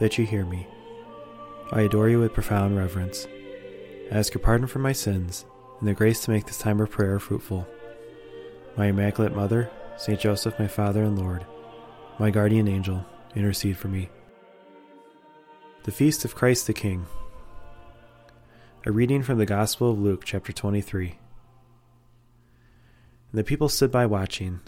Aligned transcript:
that 0.00 0.18
you 0.18 0.26
hear 0.26 0.44
me. 0.44 0.66
I 1.70 1.82
adore 1.82 2.08
you 2.08 2.18
with 2.18 2.34
profound 2.34 2.76
reverence. 2.76 3.28
I 4.10 4.16
ask 4.16 4.34
your 4.34 4.42
pardon 4.42 4.66
for 4.66 4.80
my 4.80 4.92
sins, 4.92 5.44
and 5.78 5.88
the 5.88 5.94
grace 5.94 6.24
to 6.24 6.32
make 6.32 6.46
this 6.46 6.58
time 6.58 6.80
of 6.80 6.90
prayer 6.90 7.20
fruitful. 7.20 7.68
My 8.76 8.86
Immaculate 8.86 9.36
Mother, 9.36 9.70
Saint 9.96 10.18
Joseph, 10.18 10.58
my 10.58 10.66
Father 10.66 11.04
and 11.04 11.16
Lord, 11.16 11.46
my 12.18 12.30
guardian 12.30 12.66
angel, 12.66 13.06
intercede 13.36 13.76
for 13.76 13.88
me. 13.88 14.08
The 15.84 15.92
Feast 15.92 16.24
of 16.24 16.34
Christ 16.34 16.66
the 16.66 16.72
King. 16.72 17.06
A 18.84 18.90
reading 18.90 19.22
from 19.22 19.38
the 19.38 19.46
Gospel 19.46 19.90
of 19.90 19.98
Luke, 19.98 20.24
chapter 20.24 20.52
23. 20.52 21.18
And 23.30 23.38
the 23.38 23.44
people 23.44 23.68
stood 23.68 23.92
by 23.92 24.06
watching, 24.06 24.60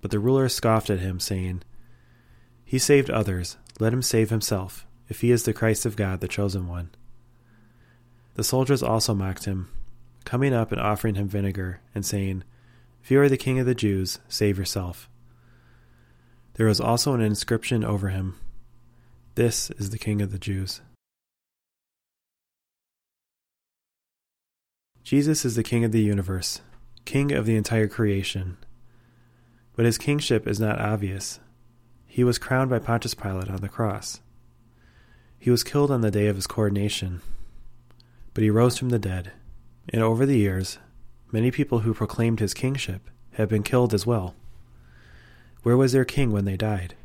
but 0.00 0.10
the 0.10 0.18
ruler 0.18 0.48
scoffed 0.48 0.88
at 0.90 1.00
him, 1.00 1.20
saying, 1.20 1.62
He 2.64 2.78
saved 2.78 3.10
others, 3.10 3.56
let 3.80 3.92
him 3.92 4.02
save 4.02 4.30
himself, 4.30 4.86
if 5.08 5.22
he 5.22 5.30
is 5.30 5.44
the 5.44 5.52
Christ 5.52 5.86
of 5.86 5.96
God, 5.96 6.20
the 6.20 6.28
chosen 6.28 6.68
one. 6.68 6.90
The 8.34 8.44
soldiers 8.44 8.82
also 8.82 9.14
mocked 9.14 9.46
him, 9.46 9.68
coming 10.24 10.52
up 10.52 10.70
and 10.70 10.80
offering 10.80 11.16
him 11.16 11.28
vinegar, 11.28 11.80
and 11.94 12.04
saying, 12.04 12.44
If 13.02 13.10
you 13.10 13.20
are 13.20 13.28
the 13.28 13.36
king 13.36 13.58
of 13.58 13.66
the 13.66 13.74
Jews, 13.74 14.18
save 14.28 14.58
yourself. 14.58 15.08
There 16.54 16.66
was 16.66 16.80
also 16.80 17.14
an 17.14 17.20
inscription 17.20 17.84
over 17.84 18.08
him 18.08 18.38
This 19.34 19.70
is 19.72 19.90
the 19.90 19.98
king 19.98 20.20
of 20.20 20.30
the 20.30 20.38
Jews. 20.38 20.82
Jesus 25.02 25.44
is 25.44 25.56
the 25.56 25.64
King 25.64 25.82
of 25.82 25.90
the 25.90 26.02
universe, 26.02 26.60
King 27.04 27.32
of 27.32 27.44
the 27.44 27.56
entire 27.56 27.88
creation. 27.88 28.58
But 29.74 29.84
his 29.84 29.98
kingship 29.98 30.46
is 30.46 30.60
not 30.60 30.78
obvious. 30.78 31.40
He 32.12 32.24
was 32.24 32.38
crowned 32.38 32.70
by 32.70 32.80
Pontius 32.80 33.14
Pilate 33.14 33.48
on 33.48 33.60
the 33.60 33.68
cross. 33.68 34.20
He 35.38 35.48
was 35.48 35.62
killed 35.62 35.92
on 35.92 36.00
the 36.00 36.10
day 36.10 36.26
of 36.26 36.34
his 36.34 36.48
coronation. 36.48 37.22
But 38.34 38.42
he 38.42 38.50
rose 38.50 38.76
from 38.76 38.88
the 38.88 38.98
dead, 38.98 39.30
and 39.90 40.02
over 40.02 40.26
the 40.26 40.36
years, 40.36 40.80
many 41.30 41.52
people 41.52 41.78
who 41.78 41.94
proclaimed 41.94 42.40
his 42.40 42.52
kingship 42.52 43.08
have 43.34 43.48
been 43.48 43.62
killed 43.62 43.94
as 43.94 44.06
well. 44.06 44.34
Where 45.62 45.76
was 45.76 45.92
their 45.92 46.04
king 46.04 46.32
when 46.32 46.46
they 46.46 46.56
died? 46.56 46.96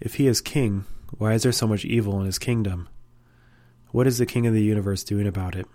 If 0.00 0.14
he 0.14 0.26
is 0.26 0.40
king, 0.40 0.86
why 1.18 1.34
is 1.34 1.42
there 1.42 1.52
so 1.52 1.66
much 1.66 1.84
evil 1.84 2.18
in 2.18 2.24
his 2.24 2.38
kingdom? 2.38 2.88
What 3.90 4.06
is 4.06 4.16
the 4.16 4.24
king 4.24 4.46
of 4.46 4.54
the 4.54 4.62
universe 4.62 5.04
doing 5.04 5.26
about 5.26 5.56
it? 5.56 5.66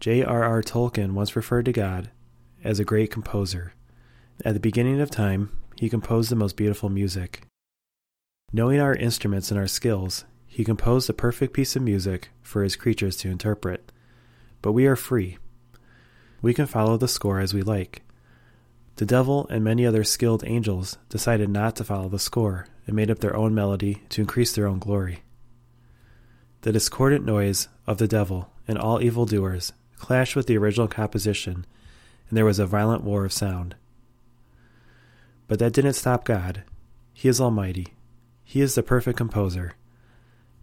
J.R.R. 0.00 0.60
Tolkien 0.60 1.12
once 1.12 1.36
referred 1.36 1.66
to 1.66 1.72
God 1.72 2.10
as 2.64 2.80
a 2.80 2.84
great 2.84 3.12
composer. 3.12 3.74
At 4.44 4.54
the 4.54 4.60
beginning 4.60 5.00
of 5.00 5.08
time, 5.08 5.56
he 5.76 5.88
composed 5.88 6.30
the 6.30 6.36
most 6.36 6.56
beautiful 6.56 6.88
music. 6.88 7.46
Knowing 8.52 8.80
our 8.80 8.94
instruments 8.94 9.50
and 9.50 9.60
our 9.60 9.66
skills, 9.66 10.24
he 10.46 10.64
composed 10.64 11.10
a 11.10 11.12
perfect 11.12 11.52
piece 11.52 11.76
of 11.76 11.82
music 11.82 12.30
for 12.42 12.62
his 12.62 12.76
creatures 12.76 13.16
to 13.18 13.30
interpret. 13.30 13.92
But 14.62 14.72
we 14.72 14.86
are 14.86 14.96
free. 14.96 15.38
We 16.40 16.54
can 16.54 16.66
follow 16.66 16.96
the 16.96 17.08
score 17.08 17.40
as 17.40 17.52
we 17.52 17.62
like. 17.62 18.02
The 18.96 19.04
devil 19.04 19.46
and 19.50 19.62
many 19.62 19.84
other 19.84 20.04
skilled 20.04 20.42
angels 20.46 20.96
decided 21.10 21.50
not 21.50 21.76
to 21.76 21.84
follow 21.84 22.08
the 22.08 22.18
score 22.18 22.66
and 22.86 22.96
made 22.96 23.10
up 23.10 23.18
their 23.18 23.36
own 23.36 23.54
melody 23.54 24.02
to 24.08 24.22
increase 24.22 24.52
their 24.52 24.66
own 24.66 24.78
glory. 24.78 25.22
The 26.62 26.72
discordant 26.72 27.24
noise 27.24 27.68
of 27.86 27.98
the 27.98 28.08
devil 28.08 28.50
and 28.66 28.78
all 28.78 29.02
evildoers 29.02 29.72
clashed 29.98 30.34
with 30.34 30.46
the 30.46 30.56
original 30.56 30.88
composition, 30.88 31.66
and 32.28 32.36
there 32.36 32.44
was 32.44 32.58
a 32.58 32.66
violent 32.66 33.04
war 33.04 33.24
of 33.24 33.32
sound. 33.32 33.76
But 35.48 35.58
that 35.58 35.72
didn't 35.72 35.94
stop 35.94 36.24
God. 36.24 36.64
He 37.12 37.28
is 37.28 37.40
Almighty. 37.40 37.88
He 38.44 38.60
is 38.60 38.74
the 38.74 38.82
perfect 38.82 39.16
composer. 39.16 39.74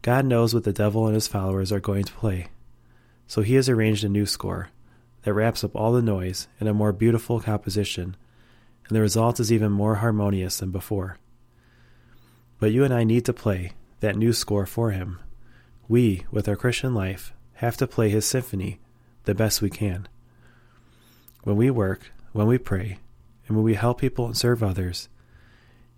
God 0.01 0.25
knows 0.25 0.53
what 0.53 0.65
the 0.65 0.73
devil 0.73 1.05
and 1.05 1.15
his 1.15 1.27
followers 1.27 1.71
are 1.71 1.79
going 1.79 2.03
to 2.03 2.13
play. 2.13 2.47
So 3.27 3.41
he 3.41 3.55
has 3.55 3.69
arranged 3.69 4.03
a 4.03 4.09
new 4.09 4.25
score 4.25 4.69
that 5.23 5.33
wraps 5.33 5.63
up 5.63 5.75
all 5.75 5.93
the 5.93 6.01
noise 6.01 6.47
in 6.59 6.67
a 6.67 6.73
more 6.73 6.91
beautiful 6.91 7.39
composition, 7.39 8.17
and 8.87 8.95
the 8.95 9.01
result 9.01 9.39
is 9.39 9.51
even 9.51 9.71
more 9.71 9.95
harmonious 9.95 10.57
than 10.57 10.71
before. 10.71 11.17
But 12.59 12.71
you 12.71 12.83
and 12.83 12.93
I 12.93 13.03
need 13.03 13.25
to 13.25 13.33
play 13.33 13.71
that 14.01 14.17
new 14.17 14.33
score 14.33 14.65
for 14.65 14.91
him. 14.91 15.19
We, 15.87 16.25
with 16.31 16.47
our 16.47 16.55
Christian 16.55 16.93
life, 16.93 17.33
have 17.55 17.77
to 17.77 17.87
play 17.87 18.09
his 18.09 18.25
symphony 18.25 18.79
the 19.23 19.35
best 19.35 19.61
we 19.61 19.69
can. 19.69 20.07
When 21.43 21.55
we 21.55 21.69
work, 21.71 22.11
when 22.33 22.47
we 22.47 22.57
pray, 22.57 22.99
and 23.47 23.57
when 23.57 23.63
we 23.65 23.73
help 23.73 23.99
people 23.99 24.25
and 24.25 24.37
serve 24.37 24.63
others, 24.63 25.09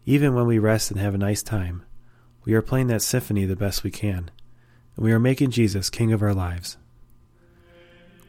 even 0.06 0.36
when 0.36 0.46
we 0.46 0.60
rest 0.60 0.92
and 0.92 1.00
have 1.00 1.16
a 1.16 1.20
nice 1.20 1.44
time, 1.44 1.84
we 2.44 2.54
are 2.54 2.62
playing 2.62 2.88
that 2.88 3.02
symphony 3.02 3.46
the 3.46 3.56
best 3.56 3.84
we 3.84 3.92
can, 3.92 4.30
and 4.96 5.06
we 5.06 5.12
are 5.12 5.20
making 5.20 5.52
Jesus 5.52 5.90
King 5.90 6.14
of 6.14 6.22
our 6.22 6.34
lives. 6.34 6.78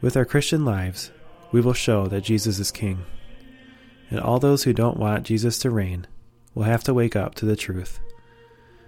With 0.01 0.17
our 0.17 0.25
Christian 0.25 0.65
lives, 0.65 1.11
we 1.51 1.61
will 1.61 1.73
show 1.73 2.07
that 2.07 2.23
Jesus 2.23 2.59
is 2.59 2.71
King, 2.71 3.05
and 4.09 4.19
all 4.19 4.39
those 4.39 4.63
who 4.63 4.73
don't 4.73 4.97
want 4.97 5.25
Jesus 5.25 5.59
to 5.59 5.69
reign 5.69 6.07
will 6.55 6.63
have 6.63 6.83
to 6.85 6.93
wake 6.93 7.15
up 7.15 7.35
to 7.35 7.45
the 7.45 7.55
truth. 7.55 7.99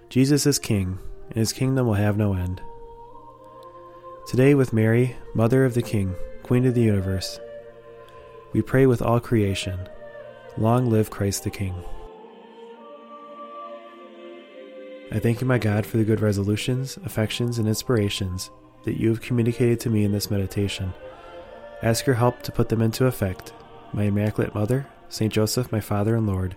Jesus 0.08 0.46
is 0.46 0.58
King, 0.58 0.98
and 1.28 1.36
his 1.36 1.52
kingdom 1.52 1.86
will 1.86 1.94
have 1.94 2.16
no 2.16 2.34
end. 2.34 2.60
Today, 4.26 4.54
with 4.54 4.72
Mary, 4.72 5.16
Mother 5.34 5.64
of 5.64 5.74
the 5.74 5.82
King, 5.82 6.14
Queen 6.42 6.66
of 6.66 6.74
the 6.74 6.82
universe, 6.82 7.38
we 8.52 8.62
pray 8.62 8.86
with 8.86 9.00
all 9.00 9.20
creation 9.20 9.88
Long 10.58 10.90
live 10.90 11.10
Christ 11.10 11.44
the 11.44 11.50
King. 11.50 11.74
I 15.12 15.18
thank 15.18 15.40
you, 15.40 15.46
my 15.46 15.58
God, 15.58 15.86
for 15.86 15.96
the 15.96 16.04
good 16.04 16.20
resolutions, 16.20 16.96
affections, 17.04 17.58
and 17.58 17.66
inspirations 17.66 18.50
that 18.84 18.98
you 18.98 19.08
have 19.08 19.20
communicated 19.20 19.80
to 19.80 19.90
me 19.90 20.04
in 20.04 20.12
this 20.12 20.30
meditation. 20.30 20.92
Ask 21.82 22.06
your 22.06 22.16
help 22.16 22.42
to 22.42 22.52
put 22.52 22.68
them 22.68 22.82
into 22.82 23.06
effect. 23.06 23.52
My 23.92 24.04
Immaculate 24.04 24.54
Mother, 24.54 24.86
Saint 25.08 25.32
Joseph, 25.32 25.72
my 25.72 25.80
Father 25.80 26.14
and 26.14 26.26
Lord, 26.26 26.54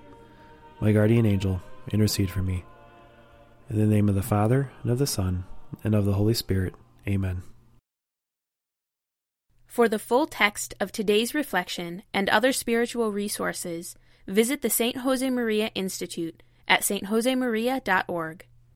my 0.79 0.91
guardian 0.91 1.25
angel, 1.25 1.61
intercede 1.91 2.29
for 2.29 2.43
me. 2.43 2.63
In 3.69 3.79
the 3.79 3.85
name 3.85 4.09
of 4.09 4.15
the 4.15 4.21
Father, 4.21 4.71
and 4.83 4.91
of 4.91 4.99
the 4.99 5.07
Son, 5.07 5.45
and 5.83 5.95
of 5.95 6.05
the 6.05 6.13
Holy 6.13 6.33
Spirit. 6.33 6.75
Amen. 7.07 7.43
For 9.73 9.89
the 9.89 9.97
full 9.97 10.27
text 10.27 10.75
of 10.79 10.91
today's 10.91 11.33
reflection 11.33 12.03
and 12.13 12.29
other 12.29 12.53
spiritual 12.53 13.11
resources, 13.11 13.95
visit 14.27 14.61
the 14.61 14.69
St. 14.69 14.97
Josemaria 14.97 15.71
Institute 15.73 16.43
at 16.67 16.81
stjosemaria.org. 16.81 18.45